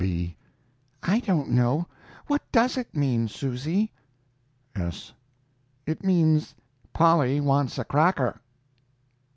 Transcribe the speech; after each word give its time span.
"B. 0.01 0.35
I 1.03 1.19
don't 1.19 1.51
know. 1.51 1.85
What 2.25 2.41
does 2.51 2.75
it 2.75 2.95
mean, 2.95 3.27
Susy? 3.27 3.91
"S. 4.75 5.13
It 5.85 6.03
means, 6.03 6.55
'Polly 6.91 7.39
wants 7.39 7.77
a 7.77 7.83
cracker.'" 7.83 8.41